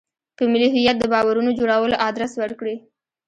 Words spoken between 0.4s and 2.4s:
ملي هویت د باورونو جوړولو ادرس